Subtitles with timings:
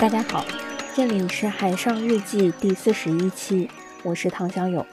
[0.00, 0.42] 大家好，
[0.94, 3.68] 这里是《海上日记》第四十一期，
[4.02, 4.86] 我是唐小友。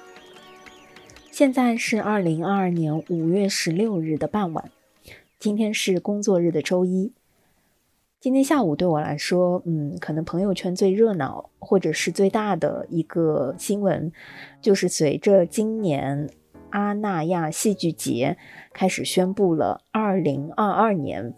[1.32, 4.70] 现在是二零二二年五月十六日的傍晚，
[5.40, 7.14] 今天是工作日的周一。
[8.20, 14.12] 今天下午对我来说，嗯，可能朋友圈最热闹或者是最大的一个新闻，
[14.62, 16.30] 就是随着今年
[16.72, 18.38] 阿那亚戏剧节
[18.74, 21.34] 开始宣布了二零二二年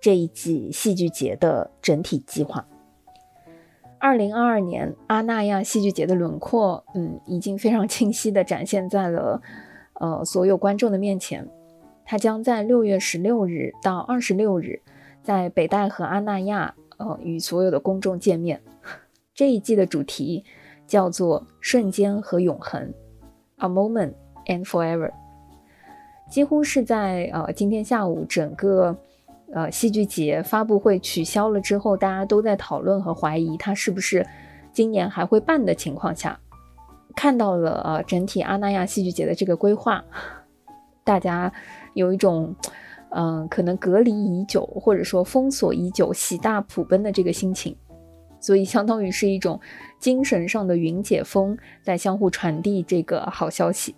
[0.00, 2.66] 这一季戏剧节的整体计划。
[4.00, 9.42] 二零二二年阿那亚戏剧节的轮廓，嗯，已经非常清晰地展现在了
[9.94, 11.48] 呃所有观众的面前。
[12.04, 14.80] 它将在六月十六日到二十六日，
[15.22, 18.62] 在北戴河阿那亚，呃，与所有的公众见面。
[19.34, 20.44] 这一季的主题
[20.86, 22.94] 叫做“瞬间和永恒
[23.58, 24.14] ”，A Moment
[24.46, 25.12] and Forever。
[26.30, 28.96] 几乎是在呃今天下午整个。
[29.52, 34.26] 呃，戏剧节发布会取消了之后，大家都在讨论和怀疑它是不是
[34.72, 36.38] 今年还会办的情况下，
[37.16, 40.04] 看到了呃整体阿那亚戏剧节的这个规划，
[41.02, 41.50] 大家
[41.94, 42.54] 有一种
[43.10, 47.74] 嗯可能隔离已久或者说封锁已久、喜大普奔的这个心情，
[48.38, 49.58] 所以相当于是一种
[49.98, 53.94] 精神上的云解封，在相互传递这个好消息。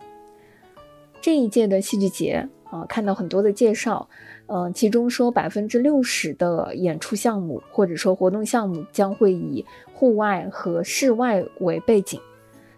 [1.20, 4.08] 这一届的戏剧节啊，看到很多的介绍。
[4.46, 12.20] 嗯，其中说百分之六十的演出项目或者说活动项目将会以户外和室外为背景，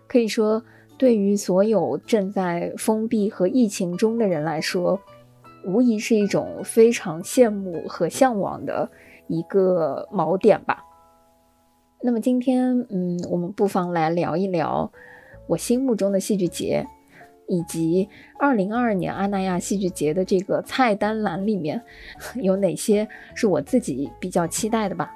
[0.06, 0.62] 可以说
[0.98, 5.00] 对于所有正在封闭和疫情中的人来说，
[5.64, 8.90] 无疑是一种非常羡慕和向往的
[9.28, 10.84] 一个锚点吧。
[12.02, 14.92] 那么今天，嗯，我们不妨来聊一聊
[15.46, 16.86] 我心目中的戏剧节。
[17.52, 21.82] 以及二零二二年阿那亚戏剧节的这个菜单栏里面
[22.40, 25.14] 有哪些是我自己比较期待的吧？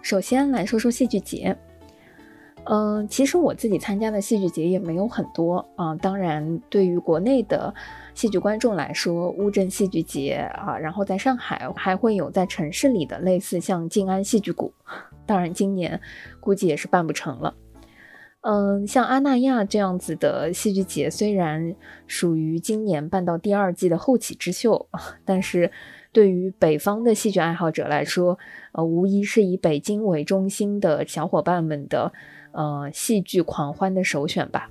[0.00, 1.54] 首先来说说戏剧节，
[2.70, 5.94] 嗯，其实我自己参加的戏剧节也没有很多啊。
[5.94, 7.74] 当然，对于国内的
[8.14, 14.70] 戏剧观众来说，乌镇戏剧节啊，然后在上海还会有在城市里的类似像静安戏剧谷。
[15.24, 15.98] 当然，今年
[16.40, 17.54] 估计也是办不成了。
[18.42, 21.74] 嗯，像阿那亚这样子的戏剧节，虽然
[22.06, 24.88] 属于今年办到第二季的后起之秀，
[25.24, 25.72] 但是
[26.12, 28.38] 对于北方的戏剧爱好者来说，
[28.72, 32.12] 呃，无疑是以北京为中心的小伙伴们的
[32.58, 34.70] 呃戏剧狂欢的首选吧。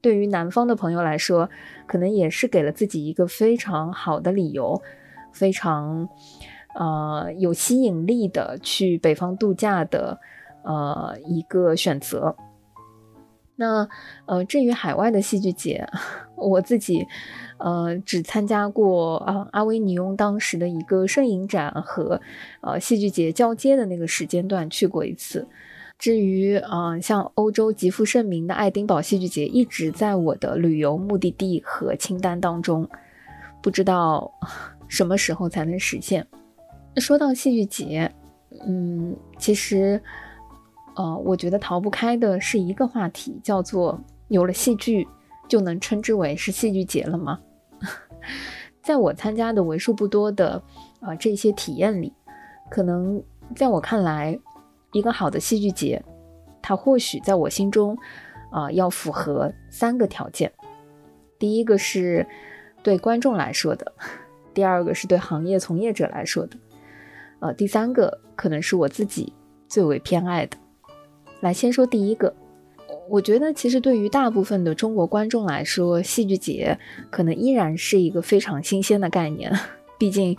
[0.00, 1.50] 对于南方的朋友来说，
[1.86, 4.80] 可能也是给了自己一个非常好的理由，
[5.32, 6.08] 非常。
[6.72, 10.20] 呃，有吸引力的去北方度假的，
[10.62, 12.36] 呃，一个选择。
[13.56, 13.88] 那
[14.26, 15.84] 呃，至于海外的戏剧节，
[16.38, 17.04] 我自己
[17.58, 22.20] 呃只参加过啊阿维尼翁当时的一个摄影展和
[22.60, 25.44] 呃戏剧节交接的那个时间段去过一次。
[26.00, 32.88] 至于嗯，像欧洲极负盛名的爱丁堡戏剧节，一直在我的旅游目的地和清单当中，
[33.62, 34.32] 不知道
[34.88, 36.26] 什么时候才能实现。
[36.96, 38.10] 说到戏剧节，
[38.66, 40.00] 嗯，其实，
[40.96, 45.06] 呃，我觉得逃不开的是一个话题，叫做有了戏剧
[45.50, 47.38] 就能称之为是戏剧节了吗？
[48.82, 50.62] 在我参加的为数不多的
[51.00, 52.10] 啊这些体验里，
[52.70, 53.22] 可能
[53.54, 54.38] 在我看来，
[54.92, 56.02] 一个好的戏剧节，
[56.60, 57.96] 它或许在我心中
[58.50, 60.52] 啊要符合三个条件。
[61.38, 62.26] 第一个是
[62.82, 63.92] 对观众来说的，
[64.52, 66.56] 第二个是对行业从业者来说的。
[67.40, 69.32] 呃，第三个可能是我自己
[69.68, 70.56] 最为偏爱的。
[71.40, 72.34] 来，先说第一个，
[73.08, 76.78] 我觉得其实对于大部分的中国观众来说，戏剧节
[77.10, 79.50] 可能依然是一个非常新鲜的概念。
[79.98, 80.36] 毕竟，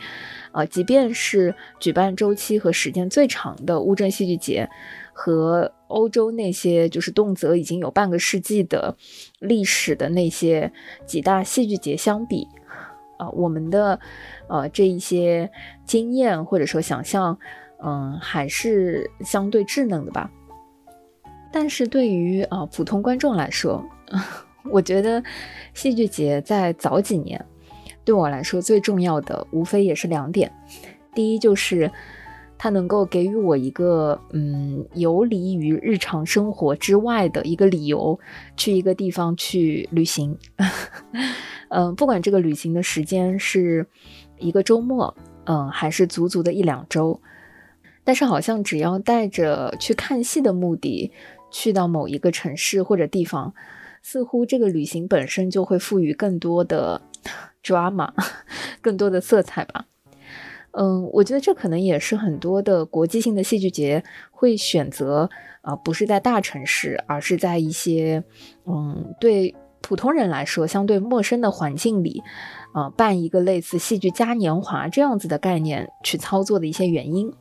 [0.52, 4.70] 呃，即便是举办周期和时间最长的乌镇戏剧节，
[5.14, 8.96] 和欧洲那些就是动辄已经有半个世纪的
[9.40, 10.72] 历史的那些
[11.06, 12.48] 几大戏剧节相比，
[13.18, 14.00] 啊，我们的。
[14.48, 15.50] 呃，这一些
[15.86, 17.40] 经验或者说想象，
[17.82, 20.30] 嗯，还是相对稚嫩的吧。
[21.54, 23.82] 但是对于啊普通观众来说，
[24.70, 25.24] 我觉得
[25.74, 27.46] 戏剧节在早几年
[28.06, 30.52] 对我来说最重要的，无非也是两点。
[31.14, 31.92] 第一就是
[32.58, 38.20] 它能够给予我一个嗯游离于日常生活之外的一个理由，
[38.56, 40.38] 去一个地方去旅行。
[41.70, 43.86] 嗯， 不管这个旅行的时间是。
[44.44, 45.16] 一个周末，
[45.46, 47.22] 嗯，还是足足的一两周，
[48.04, 51.12] 但是好像只要带着去看戏的目的，
[51.52, 53.54] 去到某一个城市或者地方，
[54.02, 57.00] 似乎这个旅行本身就会赋予更多的
[57.64, 58.12] drama，
[58.82, 59.86] 更多的色彩吧。
[60.72, 65.30] 嗯，我觉得这可能也是很多的国际性的戏剧节会选择
[65.62, 68.24] 啊，不是在大城市，而是在一些
[68.66, 72.24] 嗯对普通人来说相对陌生的环境里，
[72.74, 77.34] 啊，办一个类似戏剧嘉年华这样子的概念去操作的一些原因。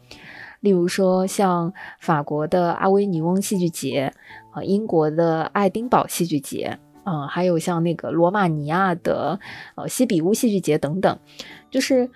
[0.58, 4.12] 例如说，像法国的阿维尼翁戏剧节，
[4.52, 9.38] 啊，英国的爱丁堡戏剧节，嗯，还有像那个罗马尼亚的
[9.76, 11.19] 呃西比乌戏剧节等等，
[11.70, 12.11] 就是。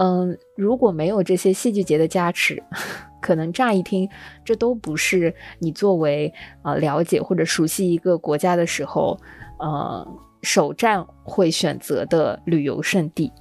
[0.00, 2.62] 嗯，如果没有这些戏剧节的加持，
[3.20, 4.08] 可能乍一听，
[4.44, 6.32] 这都不是你作为
[6.62, 9.18] 啊了解或者熟悉一个国家的时候，
[9.58, 10.06] 呃，
[10.42, 13.32] 首站会选择的旅游胜地。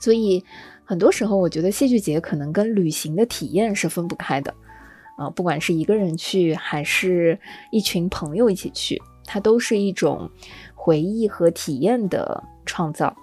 [0.00, 0.40] 所以，
[0.84, 4.54] 很多时候我觉得戏剧节可能跟旅行的体验是分不开的，
[5.18, 7.36] 啊，不管是一个人去，还是
[7.72, 10.30] 一群朋友一起去，它都是一种
[10.74, 13.16] 回忆和体验的创造。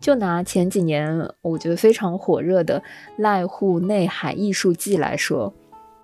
[0.00, 2.82] 就拿前几年我觉得非常火热的
[3.18, 5.54] 濑户内海艺术季来说，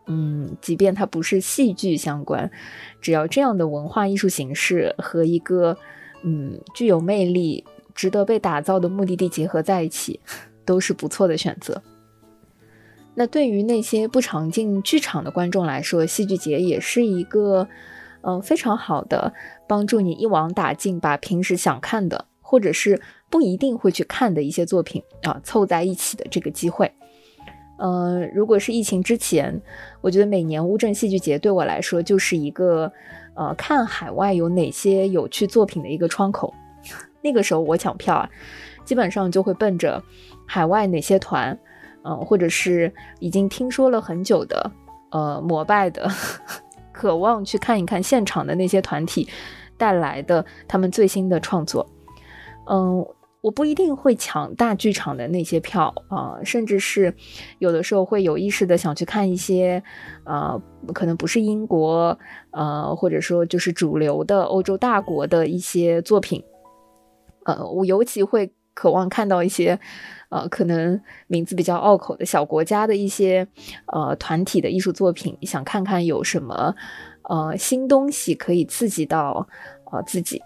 [0.07, 2.51] 嗯，即便它不是戏剧相关，
[3.01, 5.77] 只要这样的文化艺术形式和一个
[6.23, 10.21] 嗯具有魅力、值得被打造的目的地结合在一起，
[10.65, 11.83] 都是不错的选择。
[13.17, 17.67] 那对于那些不常进剧场的观众来说，戏剧节也是一个
[18.23, 19.33] 嗯非常好的
[19.67, 23.01] 帮助你一网打尽，把平时想看的或者是。
[23.31, 26.91] 不一定会去看的一些作品啊，凑在一起的这个机会，
[27.77, 29.61] 呃，如果是疫情之前，
[30.01, 32.91] 我觉得每年乌镇戏剧节对我来说就是一个
[33.35, 36.55] 呃看海外有哪些有趣作品的一个窗口。
[37.21, 38.31] 那个时候我抢票啊，
[38.83, 40.03] 基本上就会奔着
[40.47, 41.59] 海外哪些团，
[42.05, 44.73] 嗯，或者是已经听说了很久的
[45.11, 46.11] 呃膜拜的，
[46.99, 49.29] 渴望去看一看现场的那些团体
[49.77, 51.89] 带来的他们最新的创作，
[52.69, 53.07] 嗯。
[53.41, 57.15] 我不一定会抢大剧场的那些票啊，甚至是
[57.61, 59.81] 有的时候会有意识的想去看一些，
[60.25, 60.61] 呃，
[60.93, 62.19] 可能不是英国，
[62.51, 66.43] 呃，或者说就是主流的欧洲大国的一些作品，
[67.45, 69.79] 呃，我尤其会渴望看到一些，
[70.31, 73.47] 呃，可能名字比较拗口的小国家的一些，
[73.87, 76.75] 呃，团体的艺术作品，想看看有什么，
[77.23, 79.49] 呃，新东西可以刺激到，
[79.91, 80.43] 呃，自己。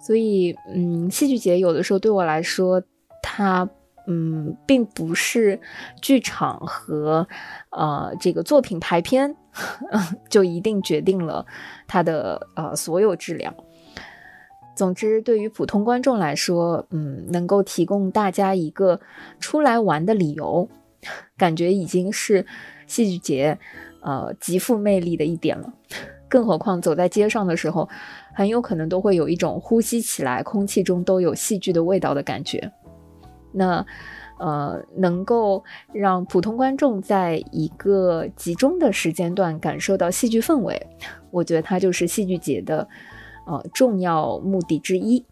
[0.00, 2.82] 所以，嗯，戏剧节有的时候对我来说，
[3.22, 3.68] 它，
[4.06, 5.60] 嗯，并不是
[6.00, 7.28] 剧场和，
[7.70, 9.36] 呃，这个作品排片
[10.30, 11.44] 就一定决定了
[11.86, 13.54] 它的呃所有质量。
[14.80, 18.98] 总之，对于普通观众来说，嗯，能够提供大家一个
[19.38, 20.66] 出来玩的理由，
[21.36, 22.46] 感觉已经是
[22.86, 23.58] 戏剧节，
[24.00, 25.70] 呃，极富魅力的一点了。
[26.30, 27.86] 更何况走在街上的时候。
[28.32, 32.72] 很有可能都会有一种呼吸起来空气中都有戏剧的味道的感觉。
[33.52, 33.84] 那，
[34.38, 35.62] 呃，能够
[35.92, 40.80] 让普通观众在一个集中的时间段感受到戏剧氛围，
[41.30, 42.88] 我觉得它就是戏剧节的，
[43.50, 45.26] 呃，重要目的之一。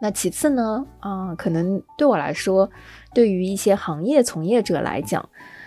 [0.00, 2.68] 那其次呢，啊，可能对我来说，
[3.14, 5.22] 对于一些行业从业者来讲，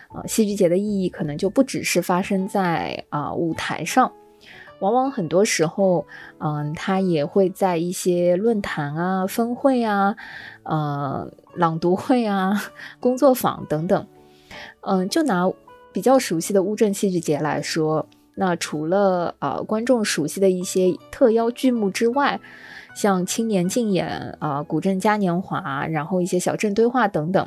[0.09, 4.11] 啊，戏剧节的意义可能就不只是发生在啊舞台上。
[4.81, 6.05] 往往很多时候，
[6.39, 10.15] 嗯，他也会在一些论坛啊、分会啊、
[10.63, 12.53] 呃、朗读会啊、
[12.99, 14.07] 工作坊等等，
[14.81, 15.49] 嗯，就拿
[15.91, 18.07] 比较熟悉的乌镇戏剧节来说，
[18.39, 22.39] 那除了呃观众熟悉的一些特邀剧目之外，
[22.95, 24.07] 像青年竞演
[24.39, 27.45] 啊、古镇嘉年华，然后一些小镇对话等等，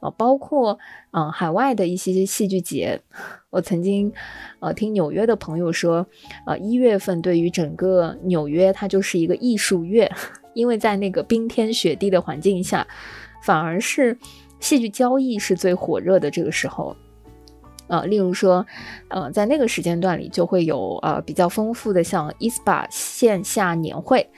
[0.00, 0.78] 呃，包括
[1.12, 3.00] 嗯海外的一些戏剧节，
[3.48, 4.12] 我曾经
[4.60, 6.06] 呃听纽约的朋友说，
[6.46, 10.12] 呃一月份对于整个纽约它就是一个艺术月，
[10.52, 12.86] 因为在那个冰天雪地的环境下，
[13.42, 14.18] 反而是
[14.60, 16.94] 戏剧交易是最火热的这个时候，
[17.88, 18.66] 呃，例如说，
[19.08, 24.28] 呃在那个时间段里就会有呃比较丰富的像 ISPA 线下年会。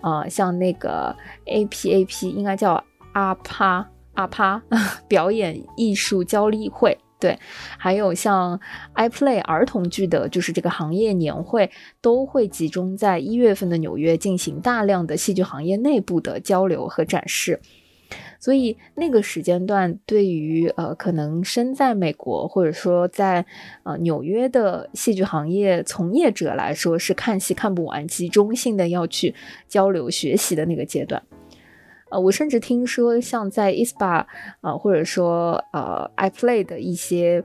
[0.00, 4.62] 呃，像那个 A P A P 应该叫阿帕阿帕
[5.08, 7.36] 表演艺术交流会，对，
[7.76, 8.60] 还有像
[8.92, 17.60] I Play 儿童剧的，就是这个行业年会，都会集中在一月份的纽约进行大量的戏剧行业内部的交流和展示。
[18.38, 23.44] 所以那个时间段，对于呃可能身在美国或者说在
[23.82, 29.34] 呃纽约的戏剧行业从业者来说，是看戏看不完、集中性的要去
[29.68, 31.22] 交流学习的那个阶段。
[32.10, 34.24] 呃，我甚至听说，像在 ISPA
[34.62, 37.44] 啊，或者说呃 iPlay 的一些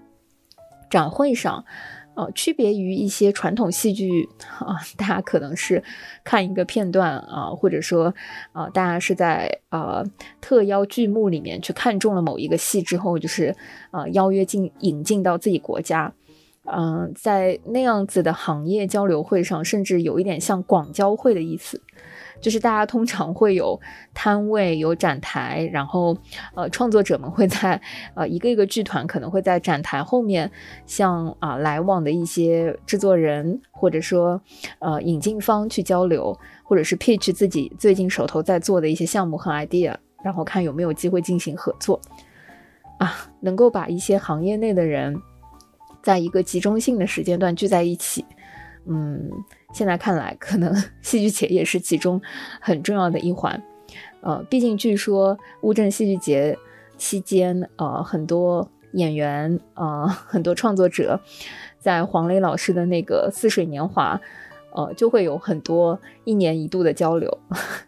[0.89, 1.65] 展会上，
[2.15, 4.29] 呃，区别于一些传统戏剧
[4.59, 5.83] 啊，大家可能是
[6.23, 8.13] 看一个片段啊，或者说
[8.51, 10.03] 啊，大家是在呃
[10.39, 13.55] 特邀剧目里面去看中了某一个戏之后，就是
[13.91, 16.13] 啊邀约进引进到自己国家。
[16.65, 21.81] 嗯，在那样子的行业交流会上，甚至有一点像广交会的意思，
[22.41, 23.79] 就是大家通常会有
[24.13, 26.17] 摊位、有展台，然后
[26.55, 27.79] 呃，创作者们会在
[28.15, 30.51] 呃一个一个剧团可能会在展台后面
[30.85, 34.41] 向啊来往的一些制作人或者说
[34.79, 41.99] 呃引进方去交流，或者是 pitch 自己最近手头在做的一些项目和 idea，然后看有没有机会进行合作
[42.99, 45.21] 啊，能够把一些行业内的人。
[46.01, 48.25] 在一个集中性的时间段聚在一起，
[48.85, 49.31] 嗯，
[49.73, 52.21] 现在看来，可能 戏剧节也是其中
[52.61, 53.61] 很重要的一环。
[54.21, 56.57] 呃，毕竟据说乌镇戏剧节
[56.97, 61.19] 期间，呃，很多演员，呃，很多创作者，
[61.79, 64.15] 在黄磊老师的那个《似水年华》，
[64.75, 67.37] 呃，就会有很多一年一度的交流，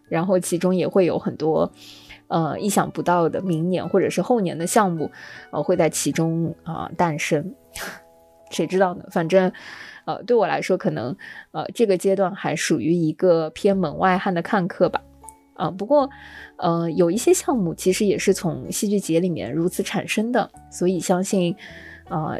[0.10, 1.72] 然后其中也会有很多，
[2.28, 5.10] 呃，意想不到的明年或者是后年的项目，
[5.52, 7.56] 呃，会在其中啊诞生。
[8.50, 9.04] 谁知道呢？
[9.12, 9.52] 反正，
[10.06, 11.16] 呃，对我来说，可能，
[11.52, 15.02] 呃，这个阶段还属于一个偏门外汉的看客吧。
[15.56, 16.10] 啊，不过，
[16.58, 21.56] 呃，有一些项目其实也是从戏剧节里面如此产生的，所以相信，
[22.10, 22.40] 呃，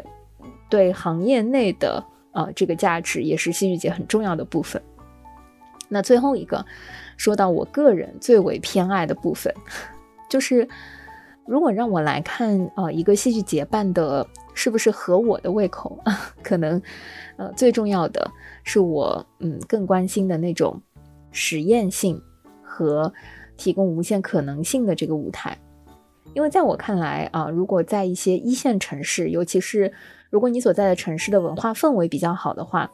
[0.68, 4.80] 对行业内的啊这个价值也是戏剧节很重要的部分。
[5.88, 6.64] 那最后一个，
[7.16, 9.52] 说到我个人最为偏爱的部分，
[10.30, 10.68] 就是。
[11.46, 15.98] 如果让我来看，呃，一个戏剧节办的是不是合我的胃口，
[16.42, 16.82] 可能，
[17.36, 18.30] 呃，最重要的
[18.64, 20.82] 是我，嗯，更关心的那种
[21.30, 22.20] 实验性
[22.62, 23.12] 和
[23.56, 25.56] 提供无限可能性的这个舞台。
[26.34, 29.92] 因为在我看来，啊，如果在一些一线城市，尤其是
[30.30, 32.90] 如果你所在的城市的文化氛围比较好的话，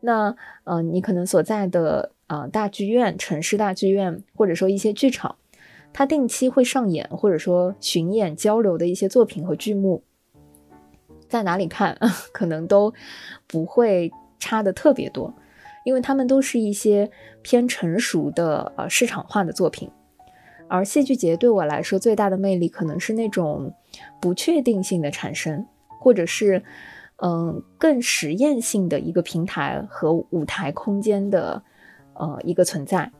[0.00, 0.34] 那，
[0.64, 5.36] 呃，你可能所在的，呃，大剧院、城市大剧院，或者说一些剧场。
[5.94, 10.02] 他定期会上演或者说巡演交流的一些作品和剧目，
[11.28, 11.96] 在哪里看
[12.34, 12.92] 可能都
[13.46, 14.10] 不会
[14.40, 15.32] 差的特别多，
[15.84, 17.10] 因为他们都是一些
[17.42, 19.88] 偏成熟的呃市场化的作品。
[20.66, 23.72] 而戏剧节对我来说最大的魅力可能是那种
[24.20, 25.64] 不确定性的产生，
[26.00, 26.64] 或者是
[27.18, 31.62] 嗯更实验性的一个平台和舞台空间的
[32.14, 33.12] 呃一个存在。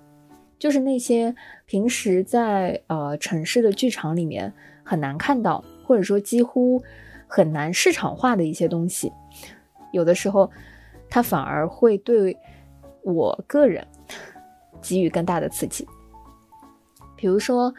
[0.59, 1.35] 就是那些
[1.67, 6.83] 平时在呃城市的剧场里面很难看到，或者说几乎
[7.27, 9.13] 很难市场化的一些东西，
[9.93, 10.51] 有的时候
[11.11, 12.37] 它反而会对
[13.03, 13.87] 我个人
[14.81, 15.87] 给予更大的刺激。
[17.17, 17.75] 比如说，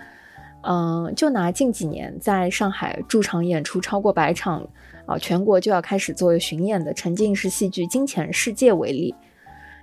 [0.63, 4.67] 嗯，就拿近几年在上海驻场演出超过百场，
[5.05, 9.13] 啊，全国就要开始做巡演的沉浸式戏剧《金钱世界》为例。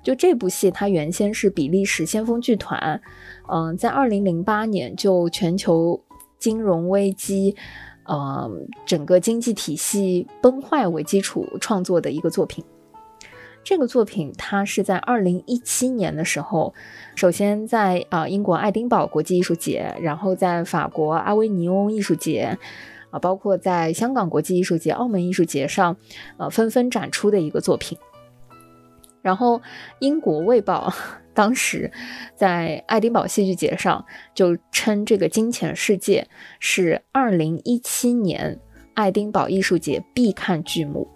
[0.02, 3.00] 就这部戏，它原先是比利时先锋剧团，
[3.48, 6.02] 嗯，在二零零八年就全球
[6.38, 7.54] 金融危机，
[8.04, 8.50] 呃，
[8.84, 12.64] 整个经济体系崩坏为基础创作的一个作品。
[13.64, 16.74] 这个作品它是在二零一七年的时候，
[17.14, 22.58] 首先在啊英国爱丁堡国际艺术节，然后在法国阿维尼翁艺术节，
[23.10, 25.96] 啊，包括在香港国际艺术节、澳门艺术节上，
[26.38, 27.96] 呃，纷纷展出的一个作品。
[29.22, 29.62] 然后，
[30.00, 30.90] 英国《卫报》
[31.32, 31.90] 当时
[32.34, 36.26] 在爱丁堡戏剧节上就称这个《金钱世界》
[36.58, 38.58] 是2017年
[38.94, 41.08] 爱丁堡艺术节必看剧目。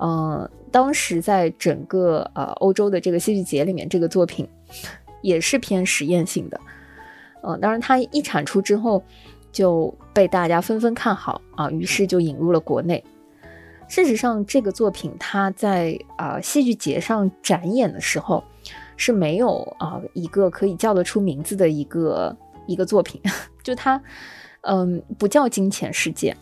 [0.00, 4.48] 嗯，当时在整个呃欧洲的这个戏剧节里面，这个作品
[5.20, 6.60] 也是偏实验性的。
[7.42, 9.02] 嗯，当然它一产出之后
[9.50, 13.04] 就被大家纷纷看好啊，于是就引入了国内。
[13.88, 18.44] 事实上，这个作品它在啊戏剧节上展演的时候
[18.96, 23.18] 是没有啊一个可以叫得出名字的一个一个作品，
[23.64, 24.00] 就它
[24.60, 26.32] 嗯不叫《金钱世界》，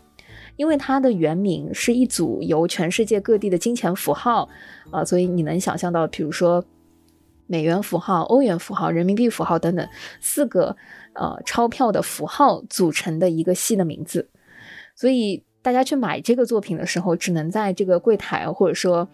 [0.57, 4.49] 因为它的原名是一组由全世界各地的金钱符号
[4.91, 6.65] 啊，所以你能想象到，比如说
[7.47, 9.89] 美元符号、欧元符号、人民币符号等等
[10.21, 10.77] 四个
[11.15, 14.29] 呃钞票的符号组成的一个戏的名字，
[14.97, 15.45] 所以。
[15.67, 19.09] 大家去买这个作品的时候，只能在这个柜台，或者说，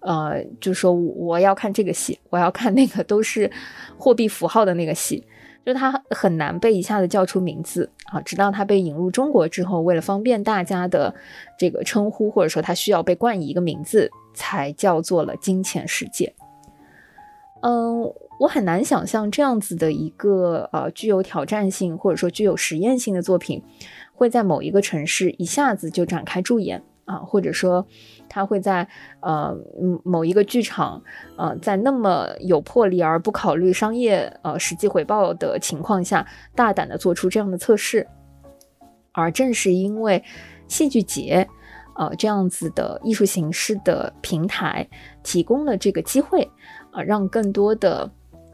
[0.00, 3.50] 呃，就说我要看这个戏，我要看那个都是
[3.98, 5.22] 货币符号的那个戏，
[5.66, 8.18] 就它很难被一下子叫出名字啊。
[8.22, 11.14] 直到它被引入中国之后，为了方便大家的
[11.58, 16.32] 这个称呼，或者说它需要被冠以一个名字，才叫做了《金钱世界》。
[17.62, 18.02] 嗯，
[18.38, 23.62] 我很难想象这样子的一个呃具有挑战性或者说具有实验性的作品。
[24.14, 27.86] 会在某一个城市一下子就展开驻演啊，或者说
[28.28, 28.88] 他会在
[29.20, 29.56] 呃
[30.02, 31.00] 某一个剧场，
[31.36, 38.08] 呃，在那么有魄力而不考虑商业呃实际回报的情况下，大胆的做出这样的测试。
[39.12, 40.20] 而正是因为
[40.66, 41.46] 戏剧节，
[41.96, 44.84] 呃这样子的艺术形式的平台，
[45.22, 46.50] 提供了这个机会，
[47.02, 48.10] 让更多的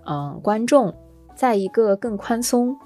[0.07, 0.95] 嗯观众
[1.35, 2.77] 在一个更宽松。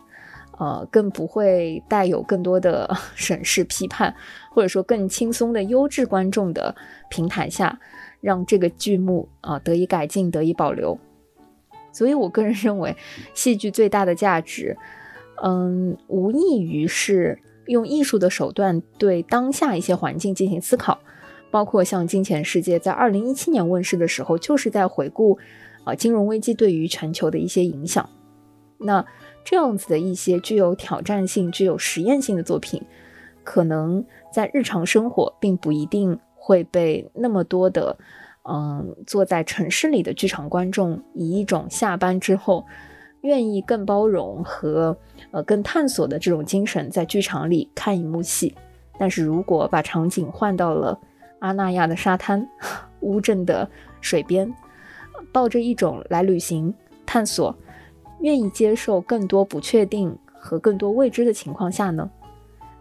[0.60, 4.12] 呃，更不会带有更多的 审视批判，
[4.50, 6.74] 或者说更轻松的优质观众的
[7.08, 7.78] 平台下，
[8.20, 10.98] 让这个剧目啊得以改进，得以保留。
[11.92, 12.96] 所以我个人认为，
[13.34, 14.76] 戏剧最大的价值，
[15.44, 20.98] 嗯，无异于是用艺术的手段对当下一些环境进行思考，
[21.50, 25.38] 包括像《金钱世界》在二零一七年问世的时候，就是在回顾
[25.84, 28.08] 啊金融危机对于全球的一些影响。
[28.78, 29.04] 那。
[29.44, 32.82] 这样子的一些具有挑战性、具有实验性的作品，
[33.44, 37.96] 可能在日常生活并不一定会被那么多的，
[38.42, 42.62] 嗯，坐在城市里的剧场观众以一种下班之后
[43.22, 44.94] 愿意更包容和
[45.30, 48.54] 呃更探索的这种精神在剧场里看一幕戏。
[48.98, 50.98] 但是如果把场景换到了
[51.40, 52.48] 阿那亚的沙滩、
[53.00, 53.68] 乌镇的
[54.00, 54.52] 水边，
[55.32, 56.74] 抱着一种来旅行、
[57.06, 57.56] 探索。
[58.20, 62.10] 愿意接受更多不确定和更多未知的情况下呢，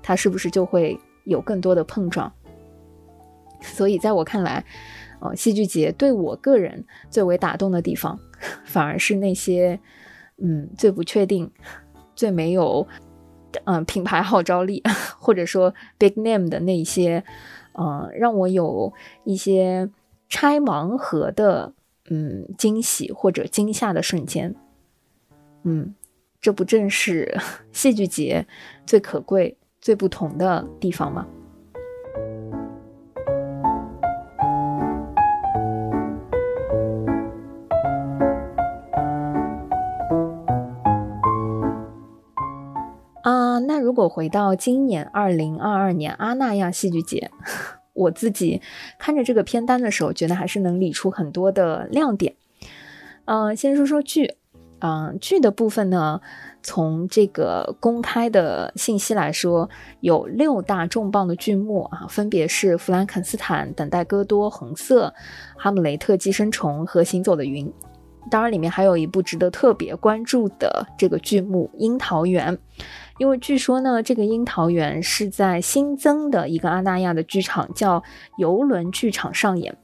[0.01, 2.31] 他是不是就会有更多的碰撞？
[3.61, 4.65] 所以在我看来，
[5.19, 8.19] 呃，戏剧节对我个人最为打动的地方，
[8.65, 9.79] 反而是那些
[10.37, 11.51] 嗯最不确定、
[12.15, 12.87] 最没有
[13.65, 14.81] 嗯品牌号召力
[15.19, 17.23] 或者说 big name 的那些，
[17.77, 18.91] 嗯，让我有
[19.23, 19.89] 一些
[20.27, 21.73] 拆盲盒的
[22.09, 24.55] 嗯惊喜或者惊吓的瞬间。
[25.63, 25.95] 嗯，
[26.41, 27.37] 这不正是
[27.71, 28.47] 戏剧节
[28.85, 31.27] 最可贵、最不同的地方吗？
[43.59, 47.31] 那如果回到今年二零二二年阿那亚戏剧节，
[47.93, 48.61] 我自己
[48.99, 52.35] 看着这个片单的时候，觉得还是能理出很多的亮点。
[53.25, 54.35] 嗯，先说说剧。
[54.79, 56.21] 嗯，剧的部分呢，
[56.61, 59.67] 从这个公开的信息来说，
[60.01, 65.07] 有六大重磅的剧目啊，分别是《弗兰肯斯坦》《等待戈多》《红色》
[65.57, 67.65] 《哈姆雷特》《寄生虫》和《行走的云》。
[68.29, 72.55] 当然，里面还有一部值得特别关注的这个剧目《樱桃园》，
[73.17, 78.03] 因为据说呢，这个《樱桃园》是在新增的一个阿那亚的剧场，叫
[78.37, 79.75] 游轮剧场上演。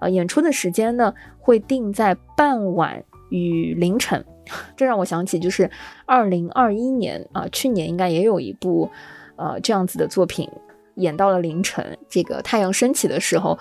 [0.00, 4.24] 呃，演出的时间呢，会定在傍晚与凌晨。
[4.76, 5.70] 这让我想起，就是
[6.06, 8.90] 二零二一年啊，去年应该也有一部，
[9.36, 10.48] 呃，这样子的作品，
[10.96, 13.56] 演到了凌晨，这个太阳升起的时候，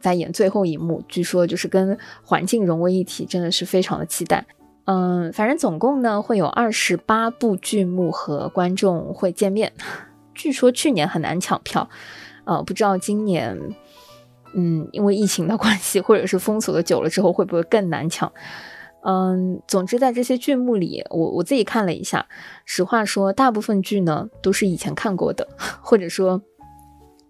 [0.00, 4.46] 在演最后一幕，据说就是跟环境融为一体，真的是非常的期待。
[4.90, 9.74] 嗯，反正总共呢会有二十八部剧目和观众会见面。
[10.34, 11.90] 据说去年很难抢票，
[12.44, 13.58] 呃，不知道今年，
[14.54, 18.32] 嗯，因为疫情的关系，或者是封锁的久了之后，会不会更难抢？
[19.02, 22.26] 嗯，总之在这些剧目里，我我自己看了一下，
[22.64, 25.46] 实话说，大部分剧呢都是以前看过的，
[25.82, 26.40] 或者说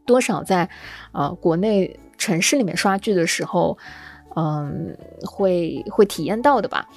[0.07, 0.71] 多少在
[1.11, 3.77] 呃国内城市里面刷剧的时候，
[4.37, 6.88] 嗯，会会体验到的吧。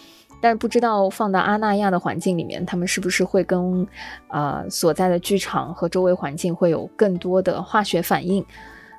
[0.42, 3.88] 但是不知道放到阿那亚的环境里面，他们是不是会跟
[4.28, 8.46] 啊所在的剧场和周围环境会有更多的化学反应？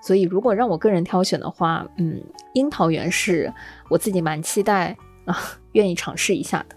[0.00, 2.22] 所以如果让我个人挑选的话，嗯，
[2.54, 3.52] 樱桃园是
[3.90, 4.96] 我自己蛮期待。
[5.24, 5.38] 啊，
[5.70, 6.74] 愿意尝试一下的。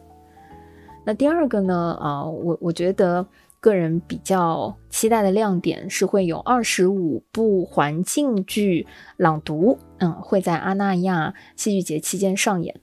[1.03, 1.97] 那第二个呢？
[1.99, 3.25] 啊，我我觉得
[3.59, 8.85] 个人比较期待的亮点是会有二十五部环境剧
[9.17, 12.79] 朗读，嗯，会在阿那亚戏剧节期间上演。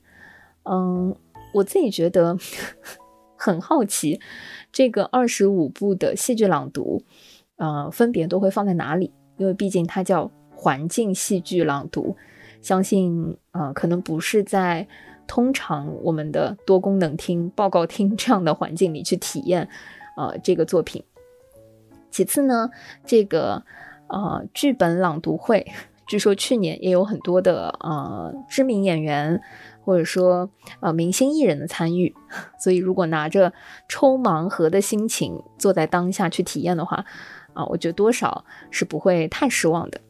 [0.64, 1.14] 嗯，
[1.52, 2.36] 我自己觉得
[3.36, 4.20] 很好奇，
[4.72, 7.02] 这个二十五部的戏剧朗读，
[7.56, 9.12] 呃，分别都会放在哪里？
[9.36, 12.16] 因为毕竟它叫环境戏剧朗读，
[12.60, 14.86] 相信呃，可能不是在。
[15.24, 19.66] 通常我们的多功能厅、报告厅这样的环境里去体验，
[20.16, 21.02] 呃，这个作品。
[22.10, 22.68] 其次呢，
[23.06, 23.64] 这个
[24.08, 25.66] 呃剧本朗读会，
[26.12, 29.40] 据说去年也有很多的呃知名演员
[29.80, 32.14] 或者说呃明星艺人的参与，
[32.60, 33.50] 所以如果拿着
[33.88, 37.06] 抽盲盒的心情坐在当下去体验的话，
[37.54, 40.02] 啊，我觉得多少是不会太失望的。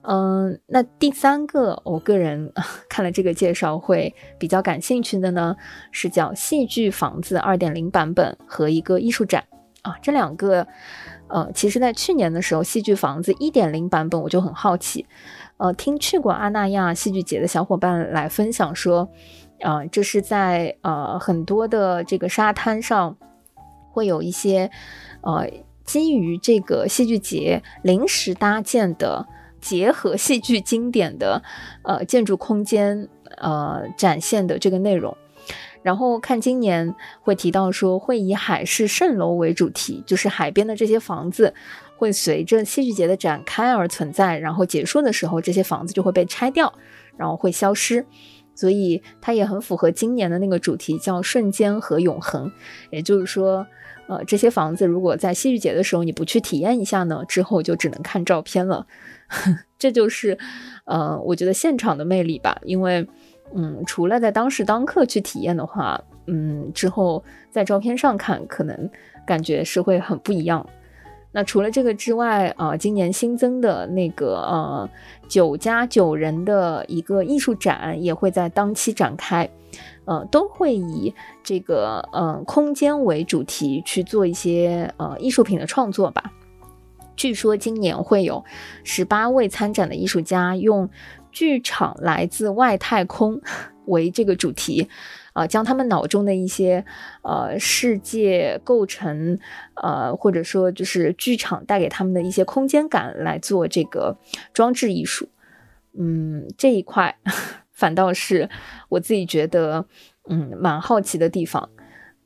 [0.00, 2.50] 嗯，那第三个，我个人
[2.88, 5.54] 看了这个介绍会比较感兴趣的呢，
[5.92, 9.44] 是叫《戏剧房子二点零版本》和一个艺术展。
[9.82, 10.66] 啊，这两个，
[11.28, 15.06] 呃，其实在去年的时候，戏剧房子一点零版本我就很好奇，
[15.56, 19.08] 呃，听去过阿那亚戏剧节的小伙伴来分享说，
[19.62, 23.16] 啊，这是在呃很多的这个沙滩上
[23.92, 24.70] 会有一些，
[25.20, 25.48] 呃，
[25.84, 29.26] 基于这个戏剧节临时搭建的，
[29.60, 31.42] 结合戏剧经典的
[31.82, 35.16] 呃建筑空间，呃展现的这个内容。
[35.82, 41.54] 然后看今年会提到说会以海市蜃楼为主题，就是海边的这些房子
[41.96, 46.72] 会随着戏剧节的展开而存在，然后结束的时候这些房子就会被拆掉，
[47.16, 48.04] 然后会消失，
[48.54, 52.50] 所以它也很符合今年的那个主题，叫瞬间和永恒。
[52.90, 53.66] 也就是说，
[54.08, 58.86] 呃，这些房子如果在戏剧节的时候你不去体验一下呢，之后就只能看照片了。
[59.78, 60.36] 这就是，
[60.86, 63.08] 呃，我觉得现场的魅力吧，因为。
[63.54, 68.90] 嗯，除了在当时当刻去体验的话，嗯，之后在照片上看，可能
[69.26, 70.66] 感觉是会很不一样。
[71.32, 74.88] 那除了这个之外，啊，今年新增的那个呃
[75.28, 79.48] 九加九人的一个艺术展也会在当期展开，
[80.06, 86.32] 呃，都会以这个呃空间为主题去做一些呃艺术品的创作吧。
[87.14, 88.44] 据说今年会有
[88.84, 90.88] 十八位参展的艺术家用。
[91.38, 93.40] 剧场来自外太空
[93.84, 94.88] 为这个主题，
[95.34, 96.84] 啊，将他们脑中的一些
[97.22, 99.38] 呃世界构成，
[99.74, 104.18] 呃，或者说就是剧场带给他们的一些空间感来做这个
[104.52, 105.28] 装置艺术。
[105.96, 107.16] 嗯，这一块
[107.70, 108.50] 反倒是
[108.88, 109.86] 我自己觉得
[110.28, 111.70] 嗯蛮好奇的地方。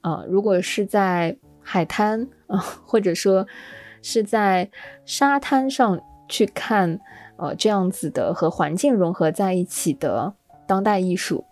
[0.00, 3.46] 啊，如果是在海滩啊，或者说
[4.00, 4.70] 是在
[5.04, 6.98] 沙滩上去看。
[7.42, 10.32] 呃，这样子的和环境融合在一起的
[10.64, 11.44] 当代艺术，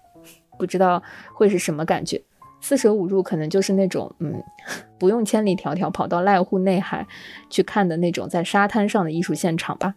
[0.57, 1.03] 不知道
[1.35, 2.23] 会是什么感觉。
[2.61, 4.41] 四舍五入，可能就是那种，嗯，
[5.01, 7.09] 不用千里迢迢跑到濑户内海
[7.49, 9.97] 去看的那种在沙滩上的艺术现场吧。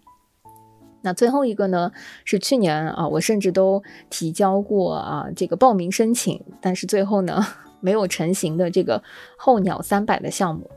[1.01, 1.91] 那最后一个呢，
[2.25, 7.45] 是去年啊，我甚至都提交过啊这个报名申请，但是最后呢
[7.81, 9.03] 没有成型的这个
[9.37, 10.71] 候鸟三百的项目。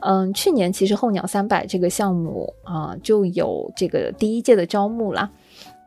[0.00, 5.30] 嗯，去年其实候鸟三百这个项目啊，就有这个第一届的招募啦。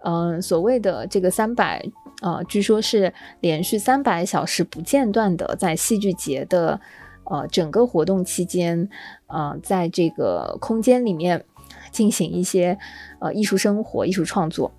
[0.04, 1.84] 嗯，所谓的这个三百，
[2.22, 6.80] 呃，据说是连续三百小时不间断的在戏剧节的
[7.26, 8.90] 呃整个活动期间，
[9.28, 11.44] 呃，在这个空间里面
[11.92, 12.76] 进行一些
[13.20, 14.72] 呃艺术生活、艺术创作。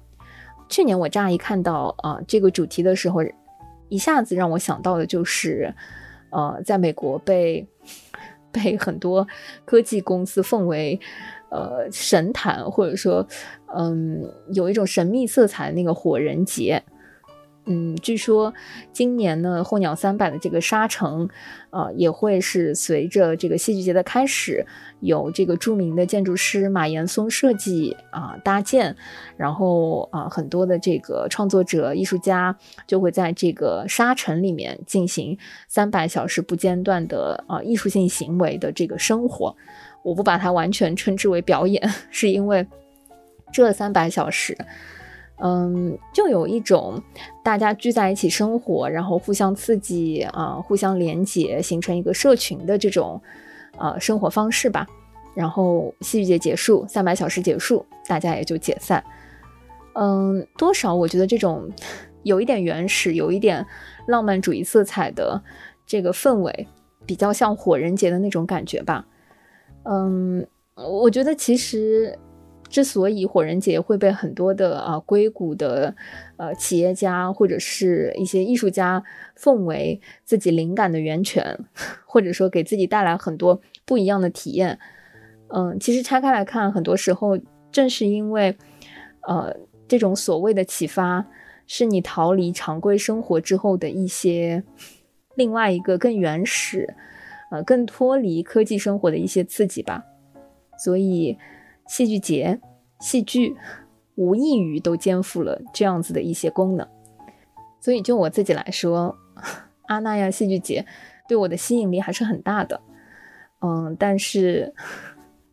[0.69, 3.21] 去年我乍一看到啊这个主题的时候，
[3.89, 5.73] 一下子让我想到的就是，
[6.31, 7.69] 呃，在美国被。
[8.59, 9.27] 被很多
[9.65, 10.99] 科技公司奉为，
[11.51, 13.27] 呃，神坛，或者说，
[13.77, 16.83] 嗯，有一种神秘色彩的那个火人节。
[17.71, 18.55] 嗯，据说
[18.93, 21.29] 今年呢，候鸟三百的这个沙城，
[21.69, 24.67] 呃，也会是随着这个戏剧节的开始，
[25.01, 28.97] 由这个著名的建筑师马岩松设计啊搭建，
[29.37, 35.37] 然后啊很多的这个创作者、艺术家就会在这个沙城里面进行
[35.69, 39.55] 三百小时不间断的啊艺术性行为的这个生活。
[40.03, 42.67] 我不把它完全称之为表演， 是因为
[43.53, 44.57] 这三百小时。
[45.41, 47.01] 嗯，就有一种
[47.45, 53.23] 大家聚在一起生活，然后互相刺激啊，互相连接，形成一个社群的这种
[53.77, 54.87] 呃生活方式吧。
[55.35, 59.05] 然后戏剧节结束，三百小时结束，大家也就解散。
[59.95, 61.71] 嗯，多少我觉得这种
[62.25, 63.65] 有一点原始、有一点
[64.09, 65.41] 浪漫主义色彩的
[65.87, 66.67] 这个氛围，
[67.07, 69.07] 比较像火人节的那种感觉吧。
[69.85, 72.19] 嗯，我觉得其实。
[72.69, 75.95] 之所以火人节会被很多的啊硅谷的
[76.37, 79.03] 呃企业家或者是一些艺术家
[79.35, 81.59] 奉为自己灵感的源泉，
[82.05, 84.79] 或者说给自己带来很多不一样的体验，
[85.49, 87.39] 嗯，其实拆开来看，很多时候
[87.73, 88.55] 正是因为
[89.23, 89.57] 呃
[89.89, 91.27] 这种所谓的启发，
[91.67, 94.63] 是你逃离常规生活之后的一些
[95.35, 96.95] 另外一个更原始，
[97.51, 100.05] 呃更脱离科技生活的一些刺激吧，
[100.79, 101.39] 所以。
[101.89, 102.61] 戏剧节，
[103.01, 103.57] 戏剧
[104.15, 106.87] 无异于都肩负了这样子的一些功能，
[107.81, 109.17] 所以就我自己来说，
[109.87, 110.85] 阿那亚戏剧节
[111.27, 112.81] 对我的吸引力还是很大的。
[113.61, 114.75] 嗯，但是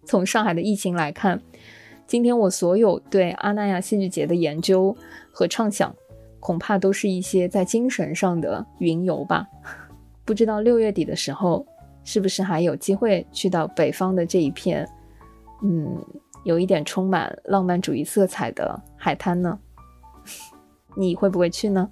[0.04, 1.42] 从上海的疫情来看，
[2.06, 4.96] 今天我所有对阿那亚戏剧节的研究
[5.32, 5.96] 和畅想，
[6.40, 9.48] 恐怕都是一些在精神上的云游吧。
[10.26, 11.66] 不知道六月底的时候，
[12.04, 14.88] 是不是还有机会去到北方的这一片，
[15.64, 16.04] 嗯。
[16.46, 19.60] 有一点充满浪漫主义色彩的海滩呢，
[20.96, 21.90] 你会不会去呢？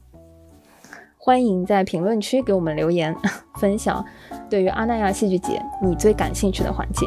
[1.18, 3.16] 欢迎在评论区给我们留言，
[3.60, 4.04] 分享
[4.50, 7.06] 对于阿那亚戏剧节你最感兴趣的环节。